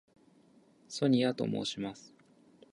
[0.87, 2.15] ソニアと申します。